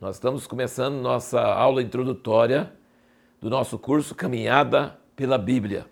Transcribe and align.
Nós 0.00 0.14
estamos 0.14 0.46
começando 0.46 0.94
nossa 0.94 1.40
aula 1.40 1.82
introdutória 1.82 2.72
do 3.40 3.50
nosso 3.50 3.76
curso 3.76 4.14
Caminhada 4.14 4.96
pela 5.16 5.36
Bíblia. 5.36 5.86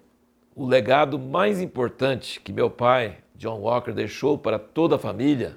O 0.54 0.64
legado 0.64 1.18
mais 1.18 1.60
importante 1.60 2.40
que 2.40 2.52
meu 2.52 2.70
pai, 2.70 3.18
John 3.34 3.58
Walker, 3.58 3.90
deixou 3.90 4.38
para 4.38 4.60
toda 4.60 4.94
a 4.94 4.98
família, 4.98 5.56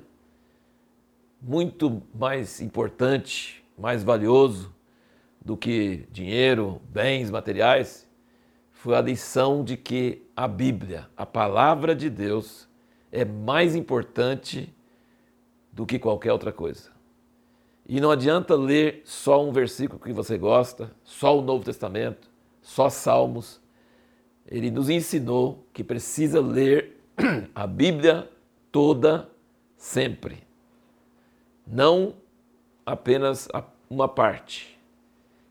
muito 1.39 2.01
mais 2.11 2.59
importante, 2.59 3.63
mais 3.77 4.03
valioso 4.03 4.73
do 5.39 5.55
que 5.55 6.07
dinheiro, 6.11 6.81
bens 6.89 7.29
materiais, 7.29 8.09
foi 8.71 8.95
a 8.95 9.01
lição 9.01 9.63
de 9.63 9.77
que 9.77 10.27
a 10.35 10.47
Bíblia, 10.47 11.07
a 11.15 11.23
palavra 11.23 11.95
de 11.95 12.09
Deus, 12.09 12.67
é 13.11 13.23
mais 13.23 13.75
importante 13.75 14.73
do 15.71 15.85
que 15.85 15.99
qualquer 15.99 16.33
outra 16.33 16.51
coisa. 16.51 16.97
E 17.91 17.99
não 17.99 18.11
adianta 18.11 18.53
ler 18.53 19.01
só 19.03 19.43
um 19.43 19.51
versículo 19.51 19.99
que 19.99 20.13
você 20.13 20.37
gosta, 20.37 20.91
só 21.03 21.35
o 21.35 21.41
Novo 21.41 21.65
Testamento, 21.65 22.29
só 22.61 22.87
Salmos. 22.87 23.59
Ele 24.45 24.69
nos 24.69 24.91
ensinou 24.91 25.65
que 25.73 25.83
precisa 25.83 26.39
ler 26.39 27.01
a 27.55 27.65
Bíblia 27.65 28.29
toda 28.71 29.27
sempre. 29.75 30.43
Não 31.65 32.13
apenas 32.85 33.47
uma 33.89 34.07
parte. 34.07 34.79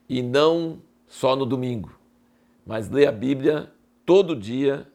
E 0.09 0.23
não 0.23 0.81
só 1.09 1.35
no 1.35 1.45
domingo, 1.45 1.91
mas 2.65 2.89
ler 2.89 3.09
a 3.09 3.13
Bíblia 3.13 3.69
todo 4.07 4.37
dia, 4.37 4.87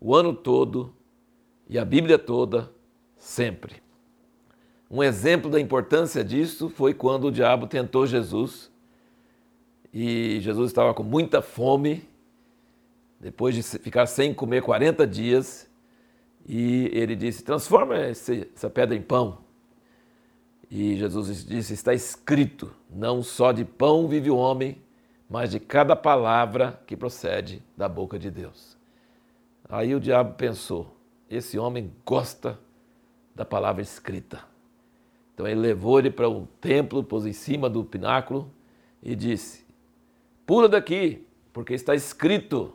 o 0.00 0.12
ano 0.12 0.34
todo 0.34 0.92
e 1.68 1.78
a 1.78 1.84
Bíblia 1.84 2.18
toda 2.18 2.68
sempre. 3.16 3.83
Um 4.94 5.02
exemplo 5.02 5.50
da 5.50 5.60
importância 5.60 6.22
disso 6.22 6.68
foi 6.68 6.94
quando 6.94 7.24
o 7.24 7.32
diabo 7.32 7.66
tentou 7.66 8.06
Jesus 8.06 8.70
e 9.92 10.38
Jesus 10.40 10.70
estava 10.70 10.94
com 10.94 11.02
muita 11.02 11.42
fome, 11.42 12.08
depois 13.18 13.56
de 13.56 13.62
ficar 13.80 14.06
sem 14.06 14.32
comer 14.32 14.62
40 14.62 15.04
dias, 15.04 15.68
e 16.46 16.88
ele 16.92 17.16
disse: 17.16 17.42
Transforma 17.42 17.96
essa 17.96 18.70
pedra 18.70 18.94
em 18.94 19.02
pão. 19.02 19.38
E 20.70 20.94
Jesus 20.94 21.44
disse: 21.44 21.74
Está 21.74 21.92
escrito: 21.92 22.72
Não 22.88 23.20
só 23.20 23.50
de 23.50 23.64
pão 23.64 24.06
vive 24.06 24.30
o 24.30 24.36
homem, 24.36 24.80
mas 25.28 25.50
de 25.50 25.58
cada 25.58 25.96
palavra 25.96 26.80
que 26.86 26.96
procede 26.96 27.60
da 27.76 27.88
boca 27.88 28.16
de 28.16 28.30
Deus. 28.30 28.78
Aí 29.68 29.92
o 29.92 29.98
diabo 29.98 30.34
pensou: 30.34 30.96
esse 31.28 31.58
homem 31.58 31.92
gosta 32.06 32.56
da 33.34 33.44
palavra 33.44 33.82
escrita. 33.82 34.53
Então 35.34 35.46
ele 35.46 35.60
levou 35.60 35.98
ele 35.98 36.10
para 36.10 36.28
um 36.28 36.46
templo, 36.60 37.02
pôs 37.02 37.26
em 37.26 37.32
cima 37.32 37.68
do 37.68 37.84
pináculo 37.84 38.50
e 39.02 39.16
disse: 39.16 39.66
Pula 40.46 40.68
daqui, 40.68 41.26
porque 41.52 41.74
está 41.74 41.94
escrito. 41.94 42.74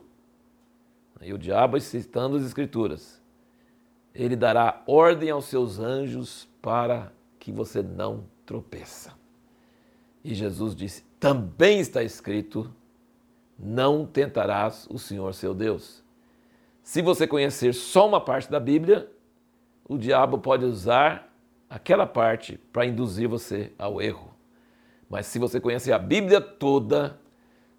E 1.22 1.32
o 1.32 1.38
diabo, 1.38 1.78
citando 1.80 2.36
as 2.36 2.44
escrituras, 2.44 3.20
ele 4.14 4.36
dará 4.36 4.82
ordem 4.86 5.30
aos 5.30 5.46
seus 5.46 5.78
anjos 5.78 6.48
para 6.60 7.12
que 7.38 7.50
você 7.50 7.82
não 7.82 8.24
tropeça. 8.44 9.14
E 10.22 10.34
Jesus 10.34 10.74
disse: 10.74 11.02
Também 11.18 11.80
está 11.80 12.02
escrito: 12.02 12.70
Não 13.58 14.04
tentarás 14.04 14.86
o 14.90 14.98
Senhor 14.98 15.32
seu 15.32 15.54
Deus. 15.54 16.04
Se 16.82 17.00
você 17.00 17.26
conhecer 17.26 17.72
só 17.72 18.06
uma 18.06 18.20
parte 18.20 18.50
da 18.50 18.60
Bíblia, 18.60 19.10
o 19.88 19.96
diabo 19.96 20.38
pode 20.38 20.64
usar 20.64 21.29
aquela 21.70 22.06
parte 22.06 22.58
para 22.72 22.84
induzir 22.84 23.28
você 23.28 23.72
ao 23.78 24.02
erro. 24.02 24.34
Mas 25.08 25.26
se 25.26 25.38
você 25.38 25.60
conhecer 25.60 25.92
a 25.92 25.98
Bíblia 25.98 26.40
toda, 26.40 27.18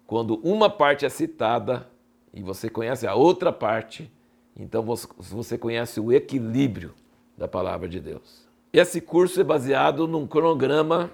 quando 0.06 0.36
uma 0.42 0.70
parte 0.70 1.04
é 1.04 1.08
citada 1.10 1.86
e 2.32 2.42
você 2.42 2.70
conhece 2.70 3.06
a 3.06 3.14
outra 3.14 3.52
parte, 3.52 4.10
então 4.56 4.82
você 4.82 5.58
conhece 5.58 6.00
o 6.00 6.10
equilíbrio 6.10 6.94
da 7.36 7.46
palavra 7.46 7.88
de 7.88 8.00
Deus. 8.00 8.48
Esse 8.72 9.00
curso 9.00 9.40
é 9.40 9.44
baseado 9.44 10.08
num 10.08 10.26
cronograma 10.26 11.10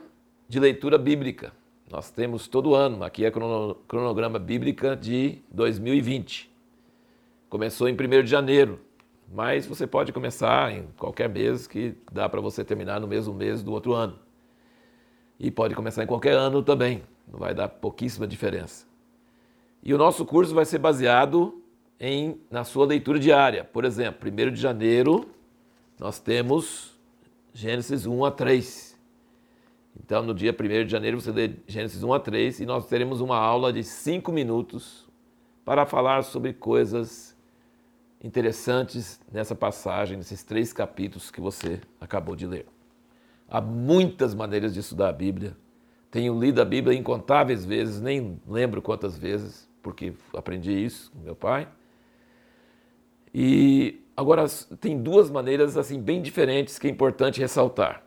de 0.48 0.60
leitura 0.60 0.96
bíblica. 0.96 1.52
Nós 1.90 2.10
temos 2.10 2.46
todo 2.46 2.74
ano, 2.74 3.02
aqui 3.02 3.24
é 3.24 3.30
cronograma 3.30 4.38
bíblica 4.38 4.94
de 4.94 5.38
2020. 5.50 6.50
Começou 7.48 7.88
em 7.88 7.94
1 7.94 8.22
de 8.22 8.30
janeiro, 8.30 8.78
mas 9.30 9.66
você 9.66 9.86
pode 9.86 10.12
começar 10.12 10.72
em 10.72 10.88
qualquer 10.98 11.28
mês 11.28 11.66
que 11.66 11.94
dá 12.10 12.28
para 12.28 12.40
você 12.40 12.64
terminar 12.64 13.00
no 13.00 13.06
mesmo 13.06 13.34
mês 13.34 13.62
do 13.62 13.72
outro 13.72 13.92
ano. 13.92 14.18
E 15.38 15.50
pode 15.50 15.74
começar 15.74 16.02
em 16.02 16.06
qualquer 16.06 16.32
ano 16.32 16.62
também, 16.62 17.02
não 17.30 17.38
vai 17.38 17.54
dar 17.54 17.68
pouquíssima 17.68 18.26
diferença. 18.26 18.86
E 19.82 19.94
o 19.94 19.98
nosso 19.98 20.24
curso 20.24 20.54
vai 20.54 20.64
ser 20.64 20.78
baseado 20.78 21.62
em 22.00 22.40
na 22.50 22.64
sua 22.64 22.86
leitura 22.86 23.18
diária. 23.18 23.64
Por 23.64 23.84
exemplo, 23.84 24.28
1 24.28 24.52
de 24.52 24.60
janeiro 24.60 25.28
nós 25.98 26.18
temos 26.18 26.96
Gênesis 27.52 28.06
1 28.06 28.24
a 28.24 28.30
3. 28.30 28.98
Então, 29.98 30.22
no 30.22 30.32
dia 30.32 30.54
1 30.58 30.84
de 30.84 30.90
janeiro, 30.90 31.20
você 31.20 31.32
lê 31.32 31.50
Gênesis 31.66 32.02
1 32.02 32.12
a 32.12 32.20
3 32.20 32.60
e 32.60 32.66
nós 32.66 32.86
teremos 32.86 33.20
uma 33.20 33.36
aula 33.36 33.72
de 33.72 33.82
5 33.82 34.30
minutos 34.30 35.08
para 35.64 35.84
falar 35.84 36.22
sobre 36.22 36.52
coisas 36.52 37.36
interessantes 38.22 39.20
nessa 39.32 39.54
passagem, 39.54 40.16
nesses 40.16 40.42
três 40.42 40.72
capítulos 40.72 41.30
que 41.30 41.40
você 41.40 41.80
acabou 42.00 42.34
de 42.34 42.46
ler. 42.46 42.66
Há 43.48 43.60
muitas 43.60 44.34
maneiras 44.34 44.74
de 44.74 44.80
estudar 44.80 45.08
a 45.08 45.12
Bíblia. 45.12 45.56
Tenho 46.10 46.38
lido 46.38 46.60
a 46.60 46.64
Bíblia 46.64 46.96
incontáveis 46.96 47.64
vezes, 47.64 48.00
nem 48.00 48.40
lembro 48.46 48.82
quantas 48.82 49.16
vezes, 49.16 49.68
porque 49.82 50.12
aprendi 50.34 50.72
isso 50.72 51.10
com 51.12 51.20
meu 51.20 51.36
pai. 51.36 51.68
E 53.32 54.02
agora 54.16 54.44
tem 54.80 55.00
duas 55.00 55.30
maneiras 55.30 55.76
assim 55.76 56.00
bem 56.00 56.20
diferentes 56.20 56.78
que 56.78 56.86
é 56.86 56.90
importante 56.90 57.40
ressaltar. 57.40 58.04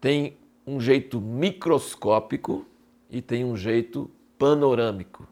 Tem 0.00 0.36
um 0.66 0.80
jeito 0.80 1.20
microscópico 1.20 2.66
e 3.08 3.22
tem 3.22 3.44
um 3.44 3.56
jeito 3.56 4.10
panorâmico. 4.38 5.26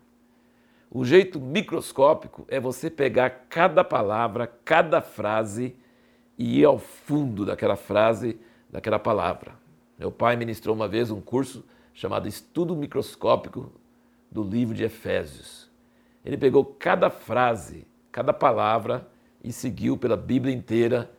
O 0.97 1.05
jeito 1.05 1.41
microscópico 1.41 2.47
é 2.47 2.61
você 2.61 2.89
pegar 2.89 3.47
cada 3.49 3.83
palavra, 3.83 4.47
cada 4.65 5.01
frase 5.01 5.75
e 6.39 6.61
ir 6.61 6.65
ao 6.65 6.79
fundo 6.79 7.45
daquela 7.45 7.75
frase, 7.75 8.39
daquela 8.71 9.01
palavra. 9.01 9.57
Meu 9.99 10.13
pai 10.13 10.37
ministrou 10.37 10.73
uma 10.73 10.87
vez 10.87 11.11
um 11.11 11.21
curso 11.21 11.65
chamado 11.93 12.29
Estudo 12.29 12.77
Microscópico 12.77 13.73
do 14.31 14.45
livro 14.45 14.73
de 14.73 14.85
Efésios. 14.85 15.69
Ele 16.25 16.37
pegou 16.37 16.65
cada 16.65 17.11
frase, 17.11 17.89
cada 18.13 18.33
palavra 18.33 19.05
e 19.43 19.53
seguiu 19.53 19.99
pela 19.99 20.17
Bíblia 20.17 20.55
inteira 20.55 21.11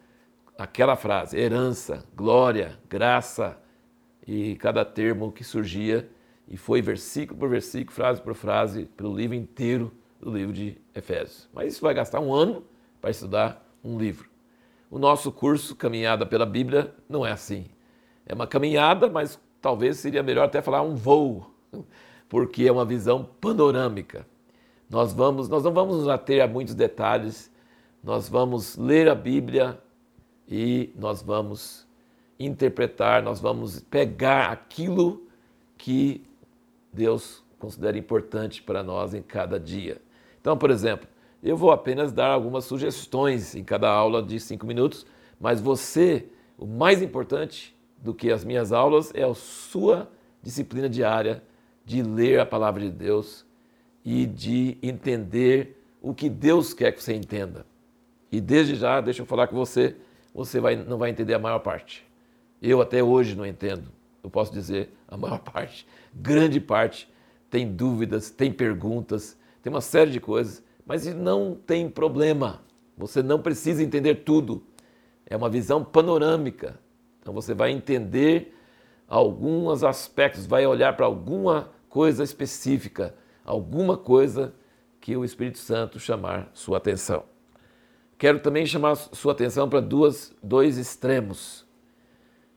aquela 0.57 0.95
frase: 0.95 1.37
herança, 1.37 2.05
glória, 2.15 2.79
graça 2.87 3.57
e 4.25 4.55
cada 4.55 4.85
termo 4.85 5.33
que 5.33 5.43
surgia 5.43 6.09
e 6.47 6.57
foi 6.57 6.81
versículo 6.81 7.39
por 7.39 7.49
versículo, 7.49 7.91
frase 7.91 8.21
por 8.21 8.35
frase, 8.35 8.85
pelo 8.97 9.15
livro 9.15 9.35
inteiro 9.35 9.91
do 10.19 10.31
livro 10.31 10.53
de 10.53 10.77
Efésios. 10.93 11.49
Mas 11.53 11.73
isso 11.73 11.81
vai 11.81 11.93
gastar 11.93 12.19
um 12.19 12.33
ano 12.33 12.63
para 13.01 13.09
estudar 13.09 13.65
um 13.83 13.97
livro. 13.97 14.29
O 14.89 14.99
nosso 14.99 15.31
curso 15.31 15.75
Caminhada 15.75 16.25
pela 16.25 16.45
Bíblia 16.45 16.93
não 17.09 17.25
é 17.25 17.31
assim. 17.31 17.65
É 18.25 18.33
uma 18.33 18.47
caminhada, 18.47 19.09
mas 19.09 19.39
talvez 19.61 19.97
seria 19.97 20.23
melhor 20.23 20.45
até 20.45 20.61
falar 20.61 20.81
um 20.81 20.95
voo, 20.95 21.51
porque 22.29 22.67
é 22.67 22.71
uma 22.71 22.85
visão 22.85 23.27
panorâmica. 23.41 24.25
Nós 24.89 25.13
vamos, 25.13 25.49
nós 25.49 25.63
não 25.63 25.73
vamos 25.73 25.97
nos 25.97 26.07
ater 26.07 26.41
a 26.41 26.47
muitos 26.47 26.75
detalhes. 26.75 27.51
Nós 28.03 28.29
vamos 28.29 28.77
ler 28.77 29.09
a 29.09 29.15
Bíblia 29.15 29.79
e 30.47 30.93
nós 30.95 31.21
vamos 31.21 31.87
interpretar, 32.39 33.23
nós 33.23 33.39
vamos 33.39 33.79
pegar 33.79 34.51
aquilo 34.51 35.25
que 35.77 36.23
Deus 36.95 37.43
considera 37.59 37.97
importante 37.97 38.61
para 38.61 38.81
nós 38.81 39.13
em 39.13 39.21
cada 39.21 39.59
dia. 39.59 40.01
Então, 40.39 40.57
por 40.57 40.71
exemplo, 40.71 41.07
eu 41.43 41.57
vou 41.57 41.71
apenas 41.71 42.11
dar 42.11 42.29
algumas 42.29 42.65
sugestões 42.65 43.55
em 43.55 43.63
cada 43.63 43.89
aula 43.89 44.23
de 44.23 44.39
cinco 44.39 44.65
minutos, 44.65 45.05
mas 45.39 45.59
você, 45.59 46.27
o 46.57 46.65
mais 46.65 47.01
importante 47.01 47.75
do 47.97 48.13
que 48.13 48.31
as 48.31 48.43
minhas 48.43 48.71
aulas 48.71 49.11
é 49.13 49.23
a 49.23 49.33
sua 49.33 50.09
disciplina 50.41 50.87
diária 50.87 51.43
de 51.83 52.01
ler 52.01 52.39
a 52.39 52.45
palavra 52.45 52.81
de 52.81 52.91
Deus 52.91 53.45
e 54.03 54.25
de 54.25 54.77
entender 54.81 55.81
o 56.01 56.13
que 56.13 56.29
Deus 56.29 56.73
quer 56.73 56.91
que 56.91 57.03
você 57.03 57.13
entenda. 57.13 57.65
E 58.31 58.39
desde 58.39 58.75
já, 58.75 59.01
deixa 59.01 59.21
eu 59.21 59.25
falar 59.25 59.47
com 59.47 59.55
você, 59.55 59.95
você 60.33 60.59
vai, 60.59 60.75
não 60.75 60.97
vai 60.97 61.09
entender 61.09 61.33
a 61.33 61.39
maior 61.39 61.59
parte. 61.59 62.05
Eu 62.61 62.81
até 62.81 63.03
hoje 63.03 63.35
não 63.35 63.45
entendo 63.45 63.95
eu 64.25 64.29
posso 64.29 64.51
dizer 64.51 64.89
a 65.07 65.17
maior 65.17 65.39
parte, 65.51 65.87
grande 66.13 66.59
parte, 66.59 67.11
tem 67.49 67.71
dúvidas, 67.71 68.29
tem 68.29 68.51
perguntas, 68.51 69.37
tem 69.61 69.71
uma 69.71 69.81
série 69.81 70.11
de 70.11 70.19
coisas, 70.19 70.63
mas 70.85 71.05
não 71.13 71.55
tem 71.55 71.89
problema. 71.89 72.61
Você 72.97 73.23
não 73.23 73.41
precisa 73.41 73.83
entender 73.83 74.15
tudo. 74.23 74.63
É 75.25 75.35
uma 75.35 75.49
visão 75.49 75.83
panorâmica. 75.83 76.79
Então 77.19 77.33
você 77.33 77.53
vai 77.53 77.71
entender 77.71 78.55
alguns 79.07 79.83
aspectos, 79.83 80.45
vai 80.45 80.65
olhar 80.65 80.95
para 80.95 81.05
alguma 81.05 81.71
coisa 81.89 82.23
específica, 82.23 83.15
alguma 83.43 83.97
coisa 83.97 84.53
que 85.01 85.15
o 85.15 85.25
Espírito 85.25 85.57
Santo 85.57 85.99
chamar 85.99 86.49
sua 86.53 86.77
atenção. 86.77 87.23
Quero 88.17 88.39
também 88.39 88.65
chamar 88.65 88.95
sua 88.95 89.33
atenção 89.33 89.69
para 89.69 89.79
duas, 89.79 90.33
dois 90.41 90.77
extremos. 90.77 91.64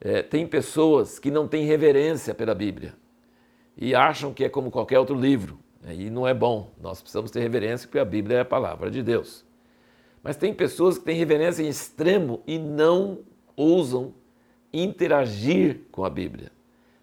É, 0.01 0.23
tem 0.23 0.47
pessoas 0.47 1.19
que 1.19 1.31
não 1.31 1.49
têm 1.49 1.65
reverência 1.65 2.35
pela 2.35 2.55
Bíblia 2.55 2.95
e 3.77 3.95
acham 3.95 4.33
que 4.33 4.45
é 4.45 4.49
como 4.49 4.71
qualquer 4.71 4.99
outro 4.99 5.19
livro. 5.19 5.59
E 5.87 6.11
não 6.11 6.27
é 6.27 6.35
bom. 6.35 6.73
Nós 6.81 7.01
precisamos 7.01 7.31
ter 7.31 7.41
reverência 7.41 7.87
porque 7.87 7.99
a 7.99 8.05
Bíblia 8.05 8.39
é 8.39 8.41
a 8.41 8.45
palavra 8.45 8.91
de 8.91 9.03
Deus. 9.03 9.45
Mas 10.23 10.37
tem 10.37 10.53
pessoas 10.53 10.99
que 10.99 11.05
têm 11.05 11.17
reverência 11.17 11.63
em 11.63 11.69
extremo 11.69 12.43
e 12.47 12.59
não 12.59 13.21
ousam 13.57 14.15
interagir 14.73 15.83
com 15.91 16.05
a 16.05 16.11
Bíblia. 16.11 16.51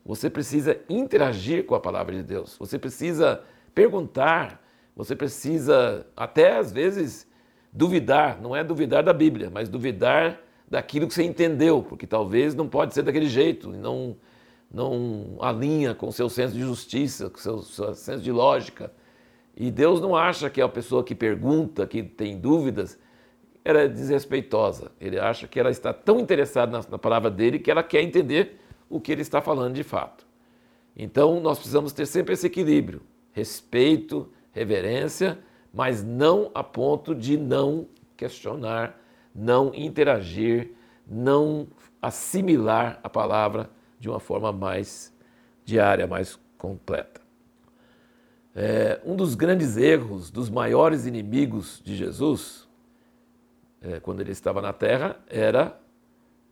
Você 0.06 0.30
precisa 0.30 0.78
interagir 0.88 1.66
com 1.66 1.74
a 1.74 1.80
palavra 1.80 2.16
de 2.16 2.24
Deus. 2.24 2.56
Você 2.60 2.78
precisa 2.78 3.42
perguntar. 3.74 4.62
Você 4.96 5.16
precisa, 5.16 6.06
até 6.16 6.58
às 6.58 6.72
vezes, 6.72 7.28
duvidar. 7.74 8.40
Não 8.42 8.56
é 8.56 8.64
duvidar 8.64 9.04
da 9.04 9.14
Bíblia, 9.14 9.50
mas 9.50 9.68
duvidar 9.68 10.40
daquilo 10.70 11.08
que 11.08 11.14
você 11.14 11.24
entendeu, 11.24 11.84
porque 11.84 12.08
talvez 12.08 12.56
não 12.56 12.68
pode 12.68 12.94
ser 12.94 13.04
daquele 13.04 13.28
jeito, 13.28 13.70
não, 13.70 14.16
não 14.72 15.38
alinha 15.40 15.94
com 15.94 16.12
seu 16.12 16.30
senso 16.30 16.54
de 16.54 16.62
justiça, 16.62 17.30
com 17.30 17.38
seu, 17.38 17.62
seu 17.62 17.94
senso 17.94 18.24
de 18.24 18.32
lógica. 18.32 18.92
E 19.56 19.72
Deus 19.72 20.02
não 20.02 20.16
acha 20.16 20.50
que 20.50 20.62
a 20.62 20.68
pessoa 20.68 21.04
que 21.04 21.16
pergunta, 21.16 21.88
que 21.88 22.04
tem 22.04 22.38
dúvidas, 22.38 23.00
ela 23.64 23.82
é 23.82 23.88
desrespeitosa. 23.88 24.92
Ele 25.00 25.18
acha 25.20 25.48
que 25.48 25.60
ela 25.60 25.72
está 25.72 25.94
tão 25.94 26.20
interessada 26.20 26.72
na, 26.72 26.86
na 26.92 26.98
palavra 27.00 27.32
dele 27.32 27.58
que 27.58 27.72
ela 27.72 27.82
quer 27.82 28.02
entender 28.02 28.60
o 28.90 29.00
que 29.00 29.12
ele 29.12 29.22
está 29.22 29.42
falando 29.42 29.74
de 29.74 29.84
fato. 29.84 30.26
Então 30.96 31.40
nós 31.40 31.58
precisamos 31.58 31.92
ter 31.92 32.06
sempre 32.06 32.34
esse 32.34 32.48
equilíbrio: 32.48 33.02
respeito, 33.32 34.30
reverência, 34.52 35.40
mas 35.74 36.04
não 36.04 36.52
a 36.54 36.64
ponto 36.64 37.14
de 37.14 37.38
não 37.38 37.88
questionar, 38.16 39.02
não 39.36 39.74
interagir, 39.76 40.72
não 41.06 41.68
assimilar 42.02 43.00
a 43.04 43.10
palavra 43.10 43.70
de 44.00 44.10
uma 44.10 44.20
forma 44.20 44.52
mais 44.52 45.14
diária, 45.66 46.08
mais 46.08 46.40
completa. 46.58 47.20
É, 48.56 49.02
um 49.04 49.16
dos 49.16 49.36
grandes 49.36 49.76
erros, 49.76 50.32
dos 50.32 50.50
maiores 50.50 51.06
inimigos 51.06 51.82
de 51.84 51.96
Jesus, 51.96 52.66
é, 53.82 54.00
quando 54.00 54.22
ele 54.22 54.32
estava 54.32 54.62
na 54.62 54.72
terra, 54.72 55.20
era 55.28 55.78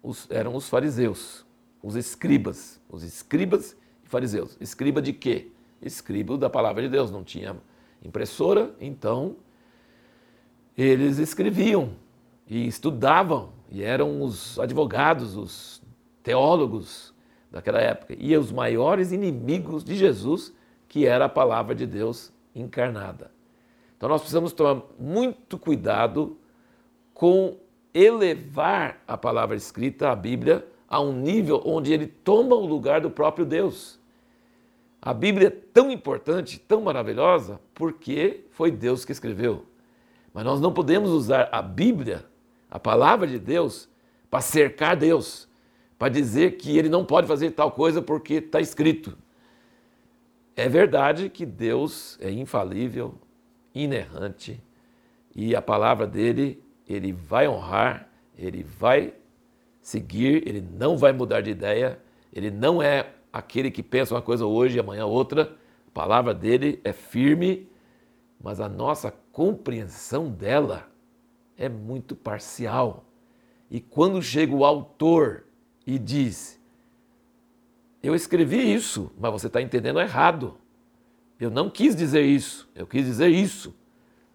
os, 0.01 0.29
eram 0.29 0.53
os 0.53 0.67
fariseus, 0.67 1.45
os 1.81 1.95
escribas, 1.95 2.81
os 2.89 3.03
escribas 3.03 3.77
e 4.03 4.09
fariseus. 4.09 4.57
Escriba 4.59 5.01
de 5.01 5.13
quê? 5.13 5.49
Escriba 5.81 6.37
da 6.37 6.49
palavra 6.49 6.81
de 6.81 6.89
Deus, 6.89 7.09
não 7.09 7.23
tinha 7.23 7.55
impressora, 8.03 8.75
então 8.81 9.37
eles 10.77 11.19
escreviam 11.19 11.93
e 12.53 12.67
estudavam, 12.67 13.49
e 13.71 13.83
eram 13.83 14.21
os 14.21 14.59
advogados, 14.59 15.35
os 15.35 15.81
teólogos, 16.21 17.11
daquela 17.51 17.79
época. 17.79 18.15
E 18.17 18.35
os 18.37 18.51
maiores 18.51 19.11
inimigos 19.11 19.83
de 19.83 19.95
Jesus, 19.95 20.53
que 20.87 21.05
era 21.05 21.25
a 21.25 21.29
palavra 21.29 21.73
de 21.73 21.87
Deus 21.87 22.31
encarnada. 22.53 23.31
Então 23.97 24.07
nós 24.07 24.21
precisamos 24.21 24.53
tomar 24.53 24.83
muito 24.99 25.57
cuidado 25.57 26.37
com 27.13 27.57
elevar 27.93 29.01
a 29.07 29.17
palavra 29.17 29.55
escrita, 29.55 30.11
a 30.11 30.15
Bíblia, 30.15 30.67
a 30.87 30.99
um 30.99 31.13
nível 31.13 31.61
onde 31.65 31.91
ele 31.91 32.05
toma 32.07 32.55
o 32.55 32.65
lugar 32.65 33.01
do 33.01 33.09
próprio 33.09 33.45
Deus. 33.45 33.99
A 35.01 35.13
Bíblia 35.13 35.47
é 35.47 35.51
tão 35.51 35.91
importante, 35.91 36.59
tão 36.59 36.81
maravilhosa, 36.81 37.59
porque 37.73 38.45
foi 38.51 38.71
Deus 38.71 39.03
que 39.03 39.11
escreveu. 39.11 39.65
Mas 40.33 40.43
nós 40.43 40.61
não 40.61 40.71
podemos 40.71 41.09
usar 41.09 41.49
a 41.51 41.61
Bíblia, 41.61 42.25
a 42.73 42.79
palavra 42.79 43.27
de 43.27 43.37
Deus, 43.37 43.87
para 44.29 44.41
cercar 44.41 44.97
Deus 44.97 45.47
para 46.03 46.09
dizer 46.09 46.57
que 46.57 46.77
ele 46.77 46.89
não 46.89 47.05
pode 47.05 47.27
fazer 47.27 47.51
tal 47.51 47.71
coisa 47.71 48.01
porque 48.01 48.33
está 48.33 48.59
escrito. 48.59 49.17
É 50.53 50.67
verdade 50.67 51.29
que 51.29 51.45
Deus 51.45 52.17
é 52.19 52.29
infalível, 52.29 53.15
inerrante, 53.73 54.61
e 55.33 55.55
a 55.55 55.61
palavra 55.61 56.05
dele, 56.05 56.61
ele 56.85 57.13
vai 57.13 57.47
honrar, 57.47 58.09
ele 58.37 58.63
vai 58.63 59.13
seguir, 59.81 60.45
ele 60.45 60.59
não 60.59 60.97
vai 60.97 61.13
mudar 61.13 61.39
de 61.39 61.51
ideia, 61.51 61.97
ele 62.33 62.51
não 62.51 62.81
é 62.81 63.13
aquele 63.31 63.71
que 63.71 63.81
pensa 63.81 64.13
uma 64.13 64.21
coisa 64.21 64.45
hoje 64.45 64.75
e 64.75 64.79
amanhã 64.81 65.05
outra. 65.05 65.55
A 65.87 65.91
palavra 65.93 66.33
dele 66.33 66.81
é 66.83 66.91
firme, 66.91 67.69
mas 68.43 68.59
a 68.59 68.67
nossa 68.67 69.09
compreensão 69.31 70.29
dela 70.29 70.91
é 71.57 71.69
muito 71.69 72.15
parcial. 72.15 73.05
E 73.69 73.79
quando 73.79 74.21
chega 74.21 74.53
o 74.53 74.65
autor 74.65 75.45
e 75.85 75.97
diz: 75.97 76.59
Eu 78.01 78.15
escrevi 78.15 78.73
isso, 78.73 79.11
mas 79.19 79.31
você 79.31 79.47
está 79.47 79.61
entendendo 79.61 79.99
errado. 79.99 80.57
Eu 81.39 81.49
não 81.49 81.69
quis 81.69 81.95
dizer 81.95 82.21
isso, 82.21 82.69
eu 82.75 82.87
quis 82.87 83.05
dizer 83.05 83.29
isso. 83.29 83.75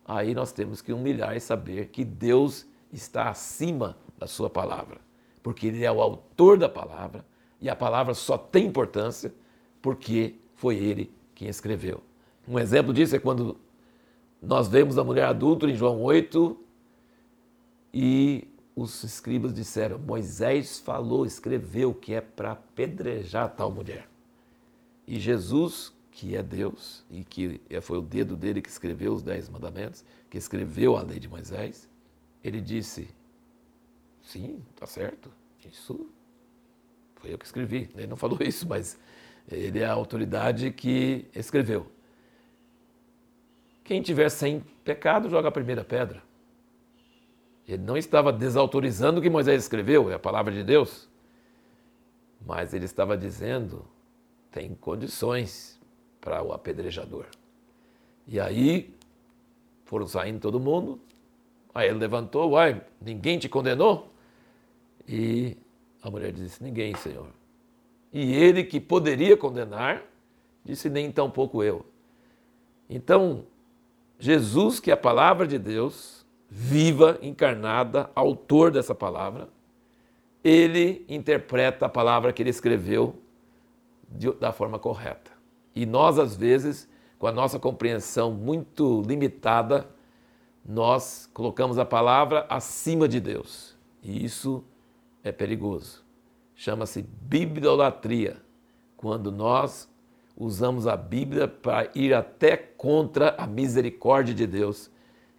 Aí 0.05 0.35
nós 0.35 0.53
temos 0.53 0.81
que 0.81 0.93
humilhar 0.93 1.37
e 1.37 1.41
saber 1.41 1.89
que 1.89 2.05
Deus 2.05 2.67
está 2.93 3.29
acima 3.29 3.97
da 4.19 4.27
Sua 4.27 4.51
palavra, 4.51 5.01
porque 5.43 5.67
Ele 5.67 5.85
é 5.85 5.93
o 5.93 6.01
autor 6.01 6.59
da 6.59 6.69
palavra 6.69 7.25
e 7.61 7.69
a 7.69 7.77
palavra 7.77 8.15
só 8.15 8.37
tem 8.37 8.67
importância 8.67 9.33
porque 9.81 10.37
foi 10.55 10.77
Ele 10.77 11.13
quem 11.35 11.49
escreveu. 11.49 12.03
Um 12.47 12.59
exemplo 12.59 12.93
disso 12.93 13.15
é 13.15 13.19
quando 13.19 13.57
nós 14.43 14.69
vemos 14.69 14.99
a 14.99 15.05
mulher 15.05 15.27
adulta 15.27 15.67
em 15.67 15.75
João 15.75 16.01
8 16.01 16.59
e 17.93 18.47
os 18.75 19.03
escribas 19.03 19.53
disseram: 19.53 19.99
Moisés 19.99 20.79
falou, 20.79 21.27
escreveu 21.27 21.95
que 21.95 22.15
é 22.15 22.21
para 22.21 22.53
apedrejar 22.53 23.55
tal 23.55 23.71
mulher. 23.71 24.09
E 25.07 25.19
Jesus, 25.19 25.93
que 26.11 26.37
é 26.37 26.43
Deus, 26.43 27.05
e 27.11 27.25
que 27.25 27.61
foi 27.81 27.99
o 27.99 28.03
dedo 28.03 28.37
dele 28.37 28.61
que 28.61 28.69
escreveu 28.69 29.13
os 29.13 29.23
Dez 29.23 29.49
Mandamentos, 29.49 30.05
que 30.29 30.37
escreveu 30.37 30.97
a 30.97 31.03
lei 31.03 31.19
de 31.19 31.29
Moisés, 31.29 31.89
ele 32.45 32.61
disse: 32.61 33.09
Sim, 34.23 34.63
está 34.75 34.87
certo, 34.87 35.31
isso 35.65 36.09
foi 37.17 37.33
eu 37.33 37.39
que 37.39 37.47
escrevi. 37.47 37.91
Ele 37.95 38.07
não 38.07 38.17
falou 38.17 38.39
isso, 38.41 38.69
mas 38.69 38.99
ele 39.51 39.81
é 39.81 39.87
a 39.87 39.93
autoridade 39.93 40.71
que 40.71 41.27
escreveu. 41.35 41.91
Quem 43.83 44.03
tiver 44.03 44.29
sem 44.29 44.61
pecado, 44.85 45.31
joga 45.31 45.49
a 45.49 45.53
primeira 45.53 45.83
pedra. 45.83 46.23
Ele 47.69 47.83
não 47.83 47.99
estava 47.99 48.33
desautorizando 48.33 49.21
o 49.21 49.23
que 49.23 49.29
Moisés 49.29 49.63
escreveu, 49.63 50.11
é 50.11 50.15
a 50.15 50.19
palavra 50.19 50.53
de 50.55 50.65
Deus, 50.65 51.07
mas 52.45 52.73
ele 52.73 52.87
estava 52.87 53.17
dizendo: 53.17 53.85
tem 54.51 54.75
condições 54.75 55.79
para 56.19 56.43
o 56.43 56.53
apedrejador. 56.53 57.27
E 58.27 58.41
aí 58.41 58.95
foram 59.85 60.07
saindo 60.07 60.41
todo 60.41 60.59
mundo. 60.59 60.99
Aí 61.75 61.89
ele 61.89 61.99
levantou, 61.99 62.53
uai, 62.53 62.83
ninguém 63.01 63.39
te 63.39 63.49
condenou? 63.49 64.11
E 65.07 65.57
a 66.03 66.11
mulher 66.11 66.33
disse: 66.33 66.63
Ninguém, 66.63 66.95
Senhor. 66.95 67.29
E 68.13 68.35
ele 68.35 68.65
que 68.65 68.81
poderia 68.81 69.37
condenar, 69.37 70.03
disse: 70.65 70.89
Nem 70.89 71.11
tão 71.11 71.31
pouco 71.31 71.63
eu. 71.63 71.85
Então, 72.89 73.45
Jesus, 74.19 74.81
que 74.81 74.91
é 74.91 74.95
a 74.95 74.97
palavra 74.97 75.47
de 75.47 75.59
Deus, 75.59 76.18
viva, 76.49 77.19
encarnada, 77.21 78.11
autor 78.15 78.71
dessa 78.71 78.95
palavra, 78.95 79.49
ele 80.43 81.05
interpreta 81.09 81.87
a 81.87 81.89
palavra 81.89 82.33
que 82.33 82.43
ele 82.43 82.51
escreveu 82.51 83.21
de, 84.09 84.33
da 84.33 84.53
forma 84.53 84.79
correta. 84.79 85.31
E 85.75 85.85
nós, 85.85 86.19
às 86.19 86.37
vezes, 86.37 86.89
com 87.19 87.27
a 87.27 87.33
nossa 87.33 87.59
compreensão 87.59 88.33
muito 88.33 89.03
limitada, 89.07 89.87
nós 90.65 91.29
colocamos 91.33 91.79
a 91.79 91.85
palavra 91.85 92.47
acima 92.49 93.09
de 93.09 93.21
Deus. 93.21 93.77
E 94.03 94.25
isso 94.25 94.65
é 95.23 95.33
perigoso. 95.33 96.05
Chama-se 96.55 97.03
bibliolatria, 97.03 98.37
quando 98.97 99.31
nós 99.31 99.89
usamos 100.37 100.87
a 100.87 100.97
Bíblia 100.97 101.49
para 101.49 101.91
ir 101.95 102.15
até 102.15 102.57
contra 102.57 103.35
a 103.37 103.47
misericórdia 103.47 104.35
de 104.35 104.47
Deus 104.47 104.91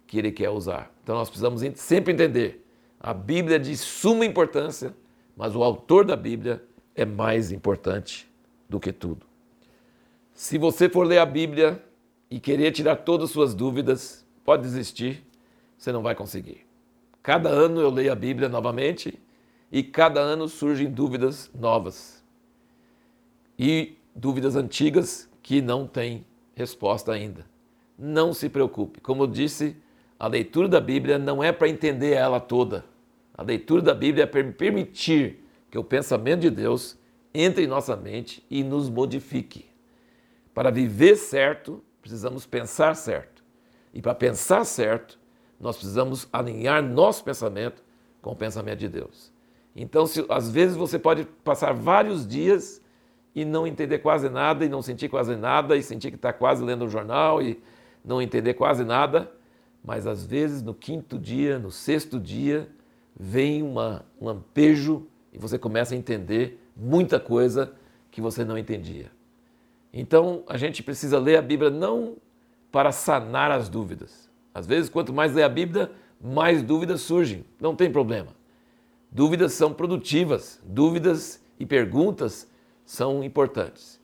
que 0.06 0.18
ele 0.18 0.30
quer 0.32 0.50
usar. 0.50 0.92
Então 1.10 1.18
nós 1.18 1.28
precisamos 1.28 1.60
sempre 1.74 2.12
entender: 2.12 2.64
a 3.00 3.12
Bíblia 3.12 3.56
é 3.56 3.58
de 3.58 3.76
suma 3.76 4.24
importância, 4.24 4.94
mas 5.36 5.56
o 5.56 5.64
autor 5.64 6.04
da 6.04 6.14
Bíblia 6.14 6.62
é 6.94 7.04
mais 7.04 7.50
importante 7.50 8.30
do 8.68 8.78
que 8.78 8.92
tudo. 8.92 9.26
Se 10.32 10.56
você 10.56 10.88
for 10.88 11.04
ler 11.04 11.18
a 11.18 11.26
Bíblia 11.26 11.84
e 12.30 12.38
querer 12.38 12.70
tirar 12.70 12.94
todas 12.94 13.24
as 13.24 13.32
suas 13.32 13.56
dúvidas, 13.56 14.24
pode 14.44 14.62
desistir, 14.62 15.26
você 15.76 15.90
não 15.90 16.00
vai 16.00 16.14
conseguir. 16.14 16.64
Cada 17.24 17.48
ano 17.48 17.80
eu 17.80 17.90
leio 17.90 18.12
a 18.12 18.14
Bíblia 18.14 18.48
novamente 18.48 19.18
e 19.72 19.82
cada 19.82 20.20
ano 20.20 20.46
surgem 20.46 20.88
dúvidas 20.88 21.50
novas. 21.52 22.22
e 23.58 23.96
dúvidas 24.14 24.54
antigas 24.54 25.28
que 25.42 25.60
não 25.60 25.88
têm 25.88 26.24
resposta 26.54 27.10
ainda. 27.10 27.44
Não 27.98 28.32
se 28.32 28.48
preocupe. 28.48 29.00
Como 29.00 29.24
eu 29.24 29.26
disse, 29.26 29.76
a 30.20 30.26
leitura 30.26 30.68
da 30.68 30.82
Bíblia 30.82 31.18
não 31.18 31.42
é 31.42 31.50
para 31.50 31.66
entender 31.66 32.12
ela 32.12 32.38
toda. 32.38 32.84
A 33.32 33.42
leitura 33.42 33.80
da 33.80 33.94
Bíblia 33.94 34.24
é 34.24 34.26
para 34.26 34.44
permitir 34.52 35.42
que 35.70 35.78
o 35.78 35.82
pensamento 35.82 36.42
de 36.42 36.50
Deus 36.50 36.98
entre 37.32 37.64
em 37.64 37.66
nossa 37.66 37.96
mente 37.96 38.44
e 38.50 38.62
nos 38.62 38.90
modifique. 38.90 39.64
Para 40.52 40.70
viver 40.70 41.16
certo, 41.16 41.82
precisamos 42.02 42.44
pensar 42.44 42.94
certo. 42.96 43.42
E 43.94 44.02
para 44.02 44.14
pensar 44.14 44.64
certo, 44.66 45.18
nós 45.58 45.76
precisamos 45.76 46.28
alinhar 46.30 46.82
nosso 46.82 47.24
pensamento 47.24 47.82
com 48.20 48.32
o 48.32 48.36
pensamento 48.36 48.80
de 48.80 48.88
Deus. 48.88 49.32
Então, 49.74 50.06
se, 50.06 50.26
às 50.28 50.50
vezes 50.50 50.76
você 50.76 50.98
pode 50.98 51.24
passar 51.42 51.72
vários 51.72 52.26
dias 52.26 52.82
e 53.34 53.42
não 53.42 53.66
entender 53.66 54.00
quase 54.00 54.28
nada, 54.28 54.66
e 54.66 54.68
não 54.68 54.82
sentir 54.82 55.08
quase 55.08 55.34
nada, 55.34 55.78
e 55.78 55.82
sentir 55.82 56.10
que 56.10 56.16
está 56.16 56.30
quase 56.30 56.62
lendo 56.62 56.84
um 56.84 56.90
jornal 56.90 57.40
e 57.40 57.58
não 58.04 58.20
entender 58.20 58.52
quase 58.52 58.84
nada, 58.84 59.30
mas 59.84 60.06
às 60.06 60.24
vezes 60.24 60.62
no 60.62 60.74
quinto 60.74 61.18
dia, 61.18 61.58
no 61.58 61.70
sexto 61.70 62.18
dia, 62.18 62.68
vem 63.18 63.62
uma, 63.62 64.04
um 64.20 64.26
lampejo 64.26 65.06
e 65.32 65.38
você 65.38 65.58
começa 65.58 65.94
a 65.94 65.98
entender 65.98 66.60
muita 66.76 67.20
coisa 67.20 67.72
que 68.10 68.20
você 68.20 68.44
não 68.44 68.58
entendia. 68.58 69.10
Então 69.92 70.42
a 70.46 70.56
gente 70.56 70.82
precisa 70.82 71.18
ler 71.18 71.36
a 71.36 71.42
Bíblia 71.42 71.70
não 71.70 72.16
para 72.70 72.92
sanar 72.92 73.50
as 73.50 73.68
dúvidas. 73.68 74.30
Às 74.54 74.66
vezes, 74.66 74.90
quanto 74.90 75.12
mais 75.12 75.34
lê 75.34 75.42
a 75.42 75.48
Bíblia, 75.48 75.90
mais 76.20 76.62
dúvidas 76.62 77.00
surgem. 77.00 77.44
Não 77.60 77.74
tem 77.74 77.90
problema. 77.90 78.34
Dúvidas 79.10 79.52
são 79.54 79.72
produtivas, 79.72 80.60
dúvidas 80.64 81.42
e 81.58 81.66
perguntas 81.66 82.48
são 82.84 83.24
importantes. 83.24 84.00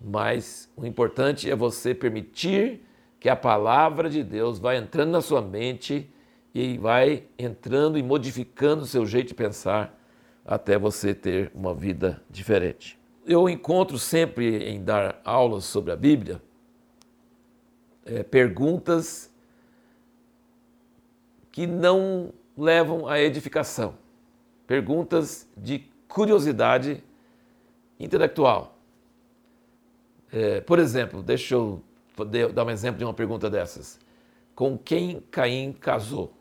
Mas 0.00 0.70
o 0.76 0.86
importante 0.86 1.50
é 1.50 1.54
você 1.54 1.94
permitir 1.94 2.84
que 3.20 3.28
a 3.28 3.36
palavra 3.36 4.08
de 4.08 4.22
Deus 4.22 4.58
vá 4.58 4.76
entrando 4.76 5.10
na 5.10 5.20
sua 5.20 5.42
mente 5.42 6.10
e 6.54 6.78
vai 6.78 7.24
entrando 7.38 7.98
e 7.98 8.02
modificando 8.02 8.82
o 8.82 8.86
seu 8.86 9.04
jeito 9.04 9.28
de 9.28 9.34
pensar 9.34 9.96
até 10.44 10.78
você 10.78 11.14
ter 11.14 11.50
uma 11.54 11.74
vida 11.74 12.22
diferente. 12.30 12.98
Eu 13.26 13.48
encontro 13.48 13.98
sempre 13.98 14.68
em 14.68 14.82
dar 14.82 15.20
aulas 15.24 15.64
sobre 15.64 15.92
a 15.92 15.96
Bíblia 15.96 16.40
é, 18.08 18.22
perguntas 18.22 19.30
que 21.52 21.66
não 21.66 22.32
levam 22.56 23.06
à 23.06 23.20
edificação, 23.20 23.94
perguntas 24.66 25.48
de 25.56 25.80
curiosidade 26.08 27.04
intelectual. 28.00 28.78
É, 30.32 30.60
por 30.60 30.78
exemplo, 30.78 31.22
deixa 31.22 31.54
eu 31.54 31.82
dar 32.24 32.64
um 32.64 32.70
exemplo 32.70 32.98
de 32.98 33.04
uma 33.04 33.14
pergunta 33.14 33.48
dessas. 33.50 33.98
Com 34.54 34.76
quem 34.76 35.22
Caim 35.30 35.72
casou? 35.72 36.34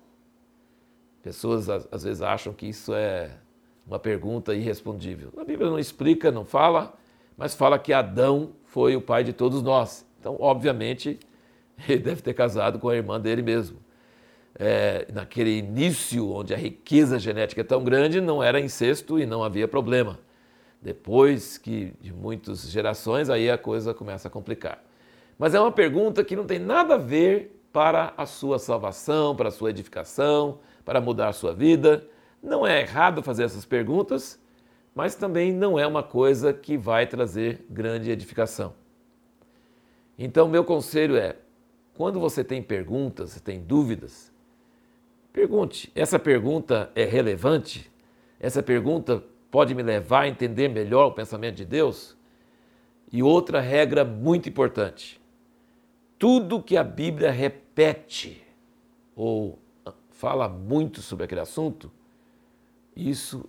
Pessoas 1.21 1.69
às 1.69 2.03
vezes 2.03 2.21
acham 2.21 2.53
que 2.53 2.67
isso 2.67 2.93
é 2.93 3.31
uma 3.85 3.99
pergunta 3.99 4.53
irrespondível. 4.53 5.31
A 5.37 5.43
Bíblia 5.43 5.69
não 5.69 5.79
explica, 5.79 6.31
não 6.31 6.45
fala, 6.45 6.93
mas 7.37 7.55
fala 7.55 7.79
que 7.79 7.93
Adão 7.93 8.51
foi 8.65 8.95
o 8.95 9.01
pai 9.01 9.23
de 9.23 9.33
todos 9.33 9.61
nós. 9.61 10.05
Então, 10.19 10.35
obviamente, 10.39 11.19
ele 11.87 11.99
deve 11.99 12.21
ter 12.21 12.33
casado 12.33 12.79
com 12.79 12.89
a 12.89 12.95
irmã 12.95 13.19
dele 13.19 13.41
mesmo. 13.41 13.77
É, 14.59 15.07
naquele 15.13 15.59
início, 15.59 16.31
onde 16.31 16.53
a 16.53 16.57
riqueza 16.57 17.19
genética 17.19 17.61
é 17.61 17.63
tão 17.63 17.83
grande, 17.83 18.19
não 18.19 18.41
era 18.41 18.59
incesto 18.59 19.19
e 19.19 19.25
não 19.25 19.43
havia 19.43 19.67
problema. 19.67 20.17
Depois 20.81 21.57
que 21.57 21.93
de 22.01 22.11
muitas 22.11 22.69
gerações, 22.69 23.29
aí 23.29 23.49
a 23.49 23.57
coisa 23.57 23.93
começa 23.93 24.27
a 24.27 24.31
complicar. 24.31 24.83
Mas 25.37 25.53
é 25.53 25.59
uma 25.59 25.71
pergunta 25.71 26.23
que 26.23 26.35
não 26.35 26.45
tem 26.45 26.59
nada 26.59 26.95
a 26.95 26.97
ver 26.97 27.61
para 27.71 28.13
a 28.17 28.25
sua 28.25 28.57
salvação, 28.57 29.35
para 29.35 29.49
a 29.49 29.51
sua 29.51 29.69
edificação, 29.69 30.59
para 30.83 30.99
mudar 30.99 31.27
a 31.27 31.33
sua 31.33 31.53
vida. 31.53 32.07
Não 32.41 32.65
é 32.65 32.81
errado 32.81 33.21
fazer 33.21 33.43
essas 33.43 33.65
perguntas, 33.65 34.41
mas 34.95 35.13
também 35.13 35.51
não 35.51 35.77
é 35.77 35.85
uma 35.85 36.01
coisa 36.01 36.51
que 36.51 36.75
vai 36.75 37.05
trazer 37.05 37.65
grande 37.69 38.09
edificação. 38.09 38.73
Então, 40.17 40.47
meu 40.47 40.63
conselho 40.63 41.15
é: 41.15 41.35
quando 41.93 42.19
você 42.19 42.43
tem 42.43 42.63
perguntas, 42.63 43.39
tem 43.41 43.61
dúvidas, 43.61 44.31
pergunte: 45.31 45.91
essa 45.93 46.17
pergunta 46.17 46.91
é 46.95 47.03
relevante? 47.03 47.91
Essa 48.39 48.63
pergunta 48.63 49.23
pode 49.51 49.75
me 49.75 49.83
levar 49.83 50.21
a 50.21 50.27
entender 50.27 50.67
melhor 50.67 51.07
o 51.07 51.11
pensamento 51.11 51.55
de 51.55 51.65
Deus? 51.65 52.17
E 53.11 53.21
outra 53.21 53.61
regra 53.61 54.03
muito 54.03 54.49
importante: 54.49 55.21
tudo 56.17 56.61
que 56.61 56.75
a 56.75 56.83
Bíblia 56.83 57.31
repete 57.31 58.43
ou 59.15 59.59
fala 60.09 60.49
muito 60.49 61.01
sobre 61.01 61.25
aquele 61.25 61.41
assunto, 61.41 61.91
isso 62.95 63.45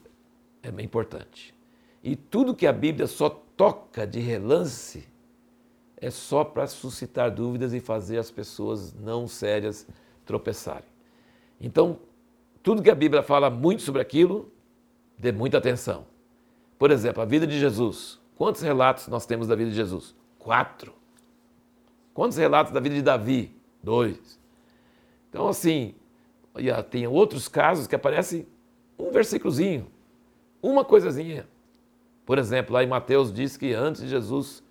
é 0.63 0.71
bem 0.71 0.85
importante. 0.85 1.55
E 2.03 2.15
tudo 2.15 2.55
que 2.55 2.67
a 2.67 2.73
Bíblia 2.73 3.07
só 3.07 3.29
toca 3.57 4.07
de 4.07 4.21
relance 4.21 5.09
é 5.97 6.11
só 6.11 6.45
para 6.45 6.67
suscitar 6.67 7.31
dúvidas 7.31 7.73
e 7.73 7.81
fazer 7.81 8.19
as 8.19 8.31
pessoas 8.31 8.95
não 8.95 9.27
sérias 9.27 9.87
tropeçarem. 10.25 10.89
Então, 11.61 11.99
tudo 12.63 12.83
que 12.83 12.91
a 12.91 12.95
Bíblia 12.95 13.23
fala 13.23 13.51
muito 13.51 13.83
sobre 13.83 14.01
aquilo, 14.01 14.53
dê 15.19 15.33
muita 15.33 15.59
atenção. 15.59 16.07
Por 16.79 16.91
exemplo, 16.91 17.23
a 17.23 17.27
vida 17.27 17.47
de 17.47 17.59
Jesus. 17.59 18.21
Quantos 18.37 18.63
relatos 18.63 19.09
nós 19.09 19.27
temos 19.27 19.49
da 19.49 19.57
vida 19.57 19.71
de 19.71 19.77
Jesus? 19.77 20.15
Quatro. 20.39 20.98
Quantos 22.19 22.37
relatos 22.37 22.73
da 22.73 22.81
vida 22.81 22.97
de 22.97 23.03
Davi? 23.03 23.55
Dois. 23.81 24.41
Então, 25.31 25.47
assim, 25.47 25.95
tem 26.91 27.07
outros 27.07 27.47
casos 27.47 27.87
que 27.87 27.95
aparecem 27.95 28.45
um 28.99 29.13
versículozinho, 29.13 29.87
uma 30.61 30.85
coisazinha. 30.85 31.47
Por 32.27 32.37
exemplo, 32.37 32.75
lá 32.75 32.83
em 32.83 32.89
Mateus 32.89 33.33
diz 33.33 33.57
que 33.57 33.73
antes 33.73 34.03
de 34.03 34.09
Jesus 34.09 34.65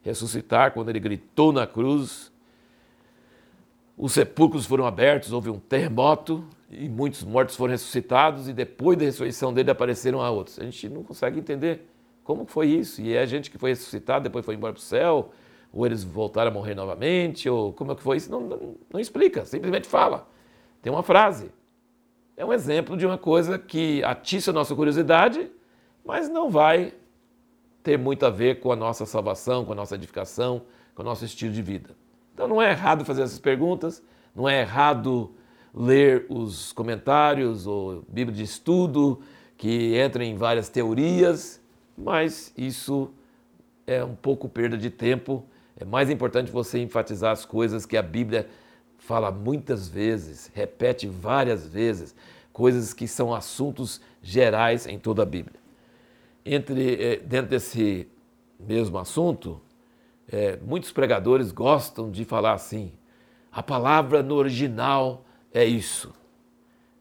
ressuscitar, 0.00 0.72
quando 0.72 0.88
ele 0.88 0.98
gritou 0.98 1.52
na 1.52 1.66
cruz, 1.66 2.32
os 3.94 4.12
sepulcros 4.12 4.64
foram 4.64 4.86
abertos, 4.86 5.32
houve 5.32 5.50
um 5.50 5.58
terremoto 5.58 6.46
e 6.70 6.88
muitos 6.88 7.22
mortos 7.24 7.56
foram 7.56 7.72
ressuscitados 7.72 8.48
e 8.48 8.54
depois 8.54 8.96
da 8.96 9.04
ressurreição 9.04 9.52
dele 9.52 9.70
apareceram 9.70 10.22
a 10.22 10.30
outros. 10.30 10.58
A 10.58 10.64
gente 10.64 10.88
não 10.88 11.02
consegue 11.02 11.38
entender 11.38 11.86
como 12.24 12.46
foi 12.46 12.68
isso. 12.68 13.02
E 13.02 13.14
é 13.14 13.26
gente 13.26 13.50
que 13.50 13.58
foi 13.58 13.68
ressuscitada, 13.68 14.20
depois 14.20 14.46
foi 14.46 14.54
embora 14.54 14.72
para 14.72 14.80
o 14.80 14.82
céu, 14.82 15.30
ou 15.76 15.84
eles 15.84 16.02
voltaram 16.02 16.50
a 16.50 16.54
morrer 16.54 16.74
novamente, 16.74 17.50
ou 17.50 17.70
como 17.70 17.92
é 17.92 17.94
que 17.94 18.02
foi 18.02 18.16
isso? 18.16 18.30
Não, 18.30 18.40
não, 18.40 18.74
não 18.90 18.98
explica, 18.98 19.44
simplesmente 19.44 19.86
fala. 19.86 20.26
Tem 20.80 20.90
uma 20.90 21.02
frase. 21.02 21.52
É 22.34 22.44
um 22.46 22.52
exemplo 22.52 22.96
de 22.96 23.04
uma 23.04 23.18
coisa 23.18 23.58
que 23.58 24.02
atiça 24.02 24.52
a 24.52 24.54
nossa 24.54 24.74
curiosidade, 24.74 25.50
mas 26.02 26.30
não 26.30 26.48
vai 26.48 26.94
ter 27.82 27.98
muito 27.98 28.24
a 28.24 28.30
ver 28.30 28.58
com 28.60 28.72
a 28.72 28.76
nossa 28.76 29.04
salvação, 29.04 29.66
com 29.66 29.72
a 29.72 29.74
nossa 29.74 29.96
edificação, 29.96 30.62
com 30.94 31.02
o 31.02 31.04
nosso 31.04 31.26
estilo 31.26 31.52
de 31.52 31.60
vida. 31.60 31.90
Então 32.32 32.48
não 32.48 32.60
é 32.60 32.70
errado 32.70 33.04
fazer 33.04 33.22
essas 33.22 33.38
perguntas, 33.38 34.02
não 34.34 34.48
é 34.48 34.62
errado 34.62 35.34
ler 35.74 36.24
os 36.30 36.72
comentários 36.72 37.66
ou 37.66 38.02
Bíblia 38.08 38.34
de 38.34 38.44
estudo 38.44 39.20
que 39.58 40.02
entram 40.02 40.24
em 40.24 40.36
várias 40.36 40.70
teorias, 40.70 41.60
mas 41.96 42.50
isso 42.56 43.10
é 43.86 44.02
um 44.02 44.14
pouco 44.14 44.48
perda 44.48 44.78
de 44.78 44.88
tempo. 44.88 45.44
É 45.78 45.84
mais 45.84 46.08
importante 46.10 46.50
você 46.50 46.78
enfatizar 46.78 47.32
as 47.32 47.44
coisas 47.44 47.84
que 47.84 47.96
a 47.96 48.02
Bíblia 48.02 48.48
fala 48.98 49.30
muitas 49.30 49.88
vezes, 49.88 50.50
repete 50.54 51.06
várias 51.06 51.68
vezes, 51.68 52.14
coisas 52.52 52.94
que 52.94 53.06
são 53.06 53.34
assuntos 53.34 54.00
gerais 54.22 54.86
em 54.86 54.98
toda 54.98 55.22
a 55.22 55.26
Bíblia. 55.26 55.60
Entre, 56.44 56.94
eh, 56.94 57.16
dentro 57.18 57.50
desse 57.50 58.08
mesmo 58.58 58.98
assunto, 58.98 59.60
é, 60.30 60.56
muitos 60.56 60.90
pregadores 60.90 61.52
gostam 61.52 62.10
de 62.10 62.24
falar 62.24 62.54
assim: 62.54 62.92
a 63.52 63.62
palavra 63.62 64.22
no 64.22 64.34
original 64.34 65.24
é 65.52 65.64
isso. 65.64 66.14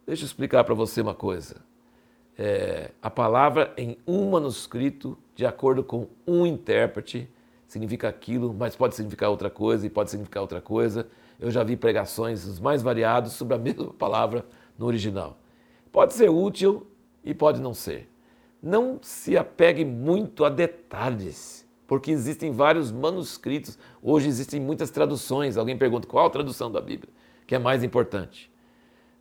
Deixa 0.05 0.23
eu 0.23 0.27
explicar 0.27 0.63
para 0.63 0.75
você 0.75 1.01
uma 1.01 1.15
coisa. 1.15 1.63
É, 2.37 2.91
a 3.01 3.09
palavra 3.09 3.73
em 3.77 3.97
um 4.05 4.29
manuscrito, 4.29 5.17
de 5.35 5.45
acordo 5.45 5.83
com 5.83 6.07
um 6.27 6.45
intérprete, 6.45 7.29
significa 7.75 8.07
aquilo, 8.07 8.53
mas 8.53 8.75
pode 8.75 8.95
significar 8.95 9.29
outra 9.29 9.49
coisa 9.49 9.85
e 9.85 9.89
pode 9.89 10.09
significar 10.09 10.41
outra 10.41 10.61
coisa. 10.61 11.07
Eu 11.39 11.51
já 11.51 11.63
vi 11.63 11.75
pregações 11.77 12.45
os 12.45 12.59
mais 12.59 12.81
variados 12.81 13.33
sobre 13.33 13.55
a 13.55 13.57
mesma 13.59 13.93
palavra 13.93 14.45
no 14.77 14.85
original. 14.85 15.37
Pode 15.91 16.13
ser 16.13 16.29
útil 16.29 16.87
e 17.23 17.33
pode 17.33 17.61
não 17.61 17.73
ser. 17.73 18.09
Não 18.61 18.99
se 19.01 19.37
apegue 19.37 19.85
muito 19.85 20.43
a 20.43 20.49
detalhes, 20.49 21.67
porque 21.85 22.11
existem 22.11 22.51
vários 22.51 22.91
manuscritos. 22.91 23.77
Hoje 24.01 24.27
existem 24.27 24.59
muitas 24.59 24.89
traduções. 24.89 25.57
Alguém 25.57 25.77
pergunta 25.77 26.07
qual 26.07 26.25
a 26.25 26.29
tradução 26.29 26.71
da 26.71 26.81
Bíblia 26.81 27.13
que 27.45 27.55
é 27.55 27.59
mais 27.59 27.83
importante, 27.83 28.51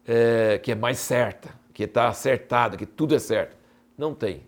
é, 0.06 0.58
que 0.58 0.72
é 0.72 0.74
mais 0.74 0.98
certa, 0.98 1.50
que 1.72 1.82
está 1.82 2.08
acertada, 2.08 2.76
que 2.76 2.86
tudo 2.86 3.14
é 3.14 3.18
certo. 3.18 3.56
Não 3.96 4.14
tem. 4.14 4.46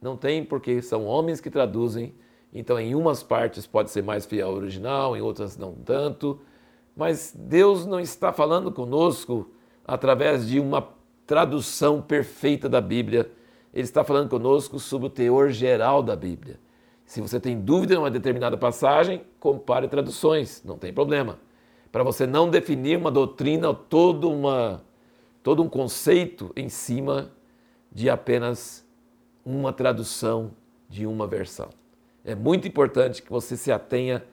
Não 0.00 0.16
tem 0.16 0.44
porque 0.44 0.82
são 0.82 1.04
homens 1.06 1.40
que 1.40 1.50
traduzem 1.50 2.14
Então, 2.52 2.78
em 2.78 2.94
umas 2.94 3.22
partes 3.22 3.66
pode 3.66 3.90
ser 3.90 4.02
mais 4.02 4.26
fiel 4.26 4.48
ao 4.48 4.54
original, 4.54 5.16
em 5.16 5.22
outras 5.22 5.56
não 5.56 5.72
tanto. 5.72 6.40
Mas 6.94 7.34
Deus 7.34 7.86
não 7.86 7.98
está 7.98 8.32
falando 8.32 8.70
conosco 8.70 9.50
através 9.84 10.46
de 10.46 10.60
uma 10.60 10.86
tradução 11.26 12.02
perfeita 12.02 12.68
da 12.68 12.80
Bíblia. 12.80 13.30
Ele 13.72 13.84
está 13.84 14.04
falando 14.04 14.28
conosco 14.28 14.78
sobre 14.78 15.06
o 15.06 15.10
teor 15.10 15.50
geral 15.50 16.02
da 16.02 16.14
Bíblia. 16.14 16.60
Se 17.06 17.20
você 17.20 17.40
tem 17.40 17.58
dúvida 17.58 17.94
em 17.94 17.98
uma 17.98 18.10
determinada 18.10 18.56
passagem, 18.56 19.22
compare 19.40 19.88
traduções, 19.88 20.62
não 20.64 20.76
tem 20.76 20.92
problema. 20.92 21.38
Para 21.90 22.02
você 22.02 22.26
não 22.26 22.48
definir 22.48 22.98
uma 22.98 23.10
doutrina, 23.10 23.72
todo, 23.74 24.30
uma, 24.30 24.82
todo 25.42 25.62
um 25.62 25.68
conceito 25.68 26.52
em 26.54 26.68
cima 26.68 27.30
de 27.90 28.08
apenas 28.08 28.86
uma 29.44 29.72
tradução 29.72 30.52
de 30.88 31.06
uma 31.06 31.26
versão. 31.26 31.68
É 32.24 32.34
muito 32.34 32.68
importante 32.68 33.22
que 33.22 33.30
você 33.30 33.56
se 33.56 33.72
atenha 33.72 34.24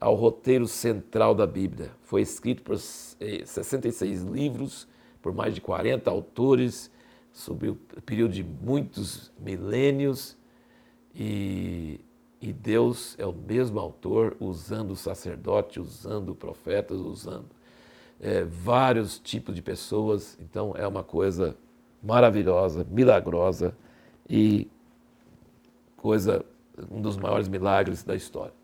ao 0.00 0.14
roteiro 0.14 0.66
central 0.66 1.34
da 1.34 1.46
Bíblia. 1.46 1.90
Foi 2.02 2.22
escrito 2.22 2.62
por 2.62 2.78
66 2.78 4.22
livros, 4.22 4.86
por 5.20 5.32
mais 5.32 5.54
de 5.54 5.60
40 5.60 6.10
autores, 6.10 6.90
sobre 7.32 7.70
o 7.70 7.74
período 8.04 8.34
de 8.34 8.44
muitos 8.44 9.32
milênios, 9.38 10.36
e, 11.14 12.00
e 12.40 12.52
Deus 12.52 13.14
é 13.18 13.26
o 13.26 13.32
mesmo 13.32 13.78
autor, 13.78 14.36
usando 14.40 14.92
o 14.92 14.96
sacerdote, 14.96 15.80
usando 15.80 16.34
profetas, 16.34 16.98
usando 16.98 17.46
é, 18.20 18.44
vários 18.44 19.18
tipos 19.18 19.54
de 19.54 19.62
pessoas. 19.62 20.38
Então 20.40 20.74
é 20.76 20.86
uma 20.86 21.02
coisa 21.02 21.56
maravilhosa, 22.02 22.86
milagrosa 22.90 23.76
e 24.28 24.68
coisa, 25.96 26.44
um 26.90 27.00
dos 27.00 27.16
maiores 27.16 27.48
milagres 27.48 28.02
da 28.02 28.14
história. 28.14 28.54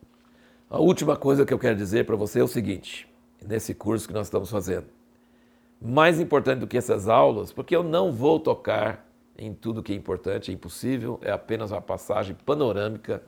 A 0.71 0.79
última 0.79 1.17
coisa 1.17 1.47
que 1.47 1.53
eu 1.53 1.59
quero 1.59 1.77
dizer 1.77 2.05
para 2.05 2.17
você 2.17 2.41
é 2.41 2.45
o 2.45 2.49
seguinte, 2.49 3.09
nesse 3.47 3.75
curso 3.75 4.07
que 4.07 4.15
nós 4.15 4.27
estamos 4.27 4.51
fazendo. 4.51 4.87
Mais 5.81 6.21
importante 6.21 6.61
do 6.61 6.67
que 6.67 6.77
essas 6.77 7.09
aulas, 7.09 7.53
porque 7.53 7.75
eu 7.75 7.83
não 7.83 8.13
vou 8.13 8.39
tocar 8.41 9.09
em 9.37 9.55
tudo 9.55 9.83
que 9.83 9.93
é 9.93 9.97
importante, 9.97 10.51
é 10.51 10.55
impossível, 10.55 11.19
é 11.23 11.31
apenas 11.31 11.71
uma 11.71 11.81
passagem 11.81 12.37
panorâmica, 12.45 13.23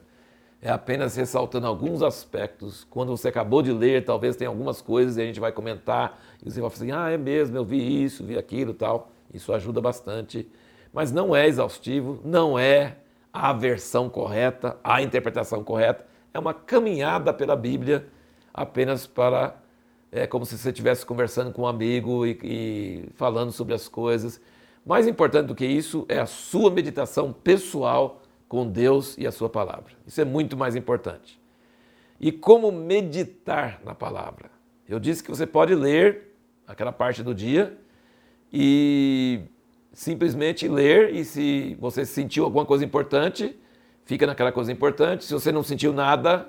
é 0.61 0.69
apenas 0.69 1.15
ressaltando 1.15 1.65
alguns 1.65 2.03
aspectos. 2.03 2.83
Quando 2.89 3.15
você 3.15 3.29
acabou 3.29 3.61
de 3.61 3.71
ler, 3.71 4.05
talvez 4.05 4.35
tenha 4.35 4.49
algumas 4.49 4.81
coisas 4.81 5.17
e 5.17 5.21
a 5.21 5.25
gente 5.25 5.39
vai 5.39 5.51
comentar, 5.51 6.21
e 6.45 6.51
você 6.51 6.61
vai 6.61 6.69
falar 6.69 6.83
assim, 6.83 6.91
ah, 6.91 7.09
é 7.09 7.17
mesmo, 7.17 7.57
eu 7.57 7.65
vi 7.65 8.03
isso, 8.03 8.23
vi 8.23 8.37
aquilo 8.37 8.73
tal. 8.73 9.09
Isso 9.33 9.53
ajuda 9.53 9.79
bastante, 9.79 10.47
mas 10.93 11.11
não 11.11 11.35
é 11.35 11.47
exaustivo, 11.47 12.19
não 12.23 12.59
é 12.59 12.97
a 13.33 13.53
versão 13.53 14.09
correta, 14.09 14.77
a 14.83 15.01
interpretação 15.01 15.63
correta 15.63 16.05
é 16.33 16.39
uma 16.39 16.53
caminhada 16.53 17.33
pela 17.33 17.55
Bíblia 17.55 18.07
apenas 18.53 19.07
para. 19.07 19.57
É 20.11 20.27
como 20.27 20.45
se 20.45 20.57
você 20.57 20.69
estivesse 20.69 21.05
conversando 21.05 21.53
com 21.53 21.61
um 21.61 21.67
amigo 21.67 22.25
e, 22.25 22.37
e 22.43 23.09
falando 23.15 23.51
sobre 23.51 23.73
as 23.73 23.87
coisas. 23.87 24.41
Mais 24.85 25.07
importante 25.07 25.47
do 25.47 25.55
que 25.55 25.65
isso 25.65 26.05
é 26.09 26.19
a 26.19 26.25
sua 26.25 26.69
meditação 26.69 27.31
pessoal 27.31 28.21
com 28.49 28.67
Deus 28.67 29.17
e 29.17 29.25
a 29.25 29.31
sua 29.31 29.47
palavra. 29.47 29.93
Isso 30.05 30.19
é 30.19 30.25
muito 30.25 30.57
mais 30.57 30.75
importante. 30.75 31.39
E 32.19 32.31
como 32.31 32.71
meditar 32.71 33.79
na 33.85 33.95
palavra? 33.95 34.51
Eu 34.87 34.99
disse 34.99 35.23
que 35.23 35.29
você 35.29 35.47
pode 35.47 35.73
ler 35.73 36.35
aquela 36.67 36.91
parte 36.91 37.23
do 37.23 37.33
dia 37.33 37.77
e 38.51 39.41
simplesmente 39.93 40.67
ler 40.67 41.13
e 41.13 41.25
se 41.25 41.75
você 41.79 42.05
sentiu 42.05 42.43
alguma 42.45 42.65
coisa 42.65 42.83
importante, 42.83 43.59
fica 44.05 44.25
naquela 44.25 44.51
coisa 44.51 44.71
importante. 44.71 45.25
Se 45.25 45.33
você 45.33 45.51
não 45.51 45.63
sentiu 45.63 45.91
nada, 45.93 46.47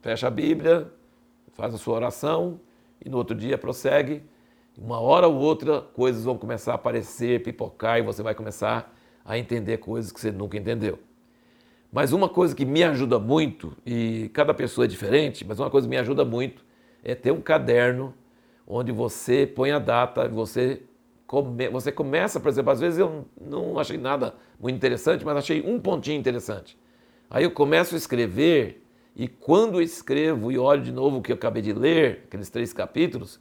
fecha 0.00 0.26
a 0.26 0.30
Bíblia, 0.30 0.90
faz 1.52 1.74
a 1.74 1.78
sua 1.78 1.94
oração 1.94 2.60
e 3.04 3.08
no 3.08 3.16
outro 3.16 3.36
dia 3.36 3.56
prossegue. 3.56 4.22
Uma 4.76 5.00
hora 5.00 5.28
ou 5.28 5.36
outra, 5.36 5.80
coisas 5.80 6.24
vão 6.24 6.38
começar 6.38 6.72
a 6.72 6.74
aparecer, 6.76 7.42
pipocar 7.42 7.98
e 7.98 8.02
você 8.02 8.22
vai 8.22 8.34
começar 8.34 8.94
a 9.24 9.38
entender 9.38 9.78
coisas 9.78 10.10
que 10.10 10.20
você 10.20 10.32
nunca 10.32 10.56
entendeu. 10.56 10.98
Mas 11.92 12.12
uma 12.12 12.28
coisa 12.28 12.54
que 12.54 12.64
me 12.64 12.84
ajuda 12.84 13.18
muito, 13.18 13.76
e 13.84 14.30
cada 14.32 14.54
pessoa 14.54 14.84
é 14.84 14.88
diferente, 14.88 15.44
mas 15.44 15.58
uma 15.58 15.68
coisa 15.68 15.86
que 15.86 15.90
me 15.90 15.98
ajuda 15.98 16.24
muito 16.24 16.64
é 17.02 17.14
ter 17.14 17.32
um 17.32 17.40
caderno 17.40 18.14
onde 18.66 18.92
você 18.92 19.44
põe 19.44 19.72
a 19.72 19.78
data, 19.78 20.28
você 20.28 20.82
come, 21.30 21.68
você 21.68 21.92
começa, 21.92 22.40
por 22.40 22.48
exemplo, 22.48 22.72
às 22.72 22.80
vezes 22.80 22.98
eu 22.98 23.24
não 23.40 23.78
achei 23.78 23.96
nada 23.96 24.34
muito 24.58 24.74
interessante, 24.74 25.24
mas 25.24 25.36
achei 25.36 25.62
um 25.64 25.78
pontinho 25.78 26.18
interessante. 26.18 26.76
Aí 27.30 27.44
eu 27.44 27.52
começo 27.52 27.94
a 27.94 27.98
escrever 27.98 28.84
e 29.14 29.28
quando 29.28 29.80
escrevo 29.80 30.50
e 30.50 30.58
olho 30.58 30.82
de 30.82 30.90
novo 30.90 31.18
o 31.18 31.22
que 31.22 31.30
eu 31.30 31.36
acabei 31.36 31.62
de 31.62 31.72
ler, 31.72 32.24
aqueles 32.26 32.50
três 32.50 32.72
capítulos, 32.72 33.38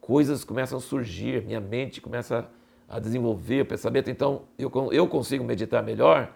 coisas 0.00 0.44
começam 0.44 0.78
a 0.78 0.80
surgir, 0.80 1.42
minha 1.44 1.60
mente 1.60 2.00
começa 2.00 2.48
a 2.88 3.00
desenvolver 3.00 3.62
o 3.62 3.66
pensamento. 3.66 4.08
Então 4.08 4.42
eu, 4.56 4.70
eu 4.92 5.08
consigo 5.08 5.42
meditar 5.42 5.82
melhor 5.82 6.32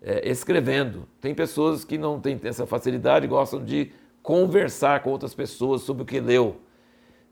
é, 0.00 0.26
escrevendo. 0.26 1.06
Tem 1.20 1.34
pessoas 1.34 1.84
que 1.84 1.98
não 1.98 2.18
têm 2.18 2.40
essa 2.44 2.66
facilidade, 2.66 3.26
gostam 3.26 3.62
de 3.62 3.92
conversar 4.22 5.02
com 5.02 5.10
outras 5.10 5.34
pessoas 5.34 5.82
sobre 5.82 6.02
o 6.02 6.06
que 6.06 6.18
leu. 6.18 6.62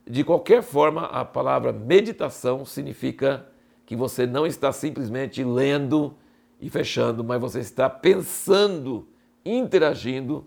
De 0.07 0.23
qualquer 0.23 0.63
forma, 0.63 1.05
a 1.05 1.23
palavra 1.23 1.71
meditação 1.71 2.65
significa 2.65 3.45
que 3.85 3.95
você 3.95 4.25
não 4.25 4.45
está 4.45 4.71
simplesmente 4.71 5.43
lendo 5.43 6.15
e 6.59 6.69
fechando, 6.69 7.23
mas 7.23 7.39
você 7.39 7.59
está 7.59 7.89
pensando, 7.89 9.07
interagindo 9.45 10.45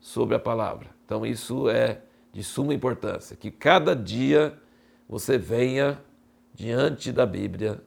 sobre 0.00 0.34
a 0.34 0.38
palavra. 0.38 0.88
Então, 1.04 1.24
isso 1.24 1.68
é 1.68 2.00
de 2.32 2.42
suma 2.42 2.74
importância, 2.74 3.36
que 3.36 3.50
cada 3.50 3.94
dia 3.94 4.58
você 5.08 5.36
venha 5.36 6.00
diante 6.54 7.12
da 7.12 7.26
Bíblia 7.26 7.82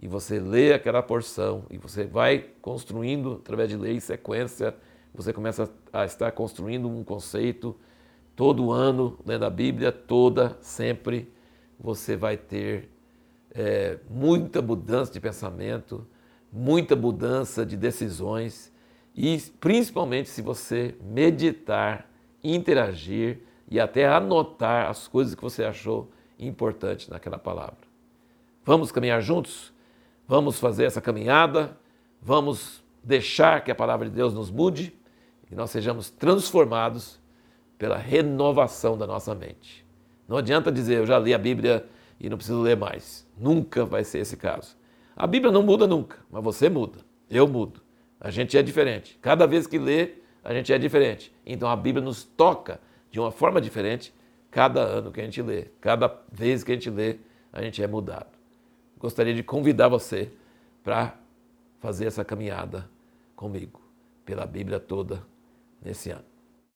e 0.00 0.06
você 0.06 0.38
lê 0.38 0.72
aquela 0.72 1.02
porção 1.02 1.64
e 1.70 1.78
você 1.78 2.04
vai 2.04 2.46
construindo, 2.60 3.40
através 3.42 3.68
de 3.70 3.76
lei 3.76 3.96
e 3.96 4.00
sequência, 4.00 4.74
você 5.14 5.32
começa 5.32 5.70
a 5.92 6.04
estar 6.04 6.30
construindo 6.32 6.88
um 6.88 7.02
conceito 7.02 7.74
todo 8.36 8.70
ano, 8.70 9.18
lendo 9.24 9.46
a 9.46 9.50
Bíblia 9.50 9.90
toda, 9.90 10.58
sempre, 10.60 11.32
você 11.80 12.14
vai 12.14 12.36
ter 12.36 12.90
é, 13.50 13.98
muita 14.10 14.60
mudança 14.60 15.10
de 15.10 15.18
pensamento, 15.18 16.06
muita 16.52 16.94
mudança 16.94 17.64
de 17.64 17.76
decisões 17.76 18.70
e 19.14 19.38
principalmente 19.58 20.28
se 20.28 20.42
você 20.42 20.94
meditar, 21.00 22.10
interagir 22.44 23.40
e 23.70 23.80
até 23.80 24.06
anotar 24.06 24.90
as 24.90 25.08
coisas 25.08 25.34
que 25.34 25.42
você 25.42 25.64
achou 25.64 26.10
importantes 26.38 27.08
naquela 27.08 27.38
palavra. 27.38 27.86
Vamos 28.62 28.92
caminhar 28.92 29.22
juntos? 29.22 29.72
Vamos 30.28 30.60
fazer 30.60 30.84
essa 30.84 31.00
caminhada? 31.00 31.78
Vamos 32.20 32.84
deixar 33.02 33.64
que 33.64 33.70
a 33.70 33.74
palavra 33.74 34.08
de 34.08 34.14
Deus 34.14 34.34
nos 34.34 34.50
mude 34.50 34.92
e 35.50 35.54
nós 35.54 35.70
sejamos 35.70 36.10
transformados 36.10 37.18
pela 37.78 37.96
renovação 37.96 38.96
da 38.96 39.06
nossa 39.06 39.34
mente. 39.34 39.86
Não 40.28 40.36
adianta 40.36 40.72
dizer, 40.72 40.98
eu 40.98 41.06
já 41.06 41.18
li 41.18 41.32
a 41.32 41.38
Bíblia 41.38 41.86
e 42.18 42.28
não 42.28 42.36
preciso 42.36 42.60
ler 42.60 42.76
mais. 42.76 43.26
Nunca 43.38 43.84
vai 43.84 44.02
ser 44.02 44.18
esse 44.18 44.36
caso. 44.36 44.76
A 45.14 45.26
Bíblia 45.26 45.52
não 45.52 45.62
muda 45.62 45.86
nunca, 45.86 46.18
mas 46.30 46.42
você 46.42 46.68
muda. 46.68 46.98
Eu 47.30 47.46
mudo. 47.46 47.80
A 48.20 48.30
gente 48.30 48.56
é 48.56 48.62
diferente. 48.62 49.18
Cada 49.20 49.46
vez 49.46 49.66
que 49.66 49.78
lê, 49.78 50.14
a 50.42 50.52
gente 50.52 50.72
é 50.72 50.78
diferente. 50.78 51.32
Então 51.44 51.68
a 51.68 51.76
Bíblia 51.76 52.04
nos 52.04 52.24
toca 52.24 52.80
de 53.10 53.20
uma 53.20 53.30
forma 53.30 53.60
diferente 53.60 54.14
cada 54.50 54.80
ano 54.80 55.12
que 55.12 55.20
a 55.20 55.24
gente 55.24 55.42
lê. 55.42 55.66
Cada 55.80 56.22
vez 56.32 56.64
que 56.64 56.72
a 56.72 56.74
gente 56.74 56.90
lê, 56.90 57.18
a 57.52 57.62
gente 57.62 57.82
é 57.82 57.86
mudado. 57.86 58.36
Gostaria 58.98 59.34
de 59.34 59.42
convidar 59.42 59.88
você 59.88 60.30
para 60.82 61.14
fazer 61.78 62.06
essa 62.06 62.24
caminhada 62.24 62.88
comigo 63.34 63.80
pela 64.24 64.46
Bíblia 64.46 64.80
toda 64.80 65.22
nesse 65.82 66.10
ano. 66.10 66.35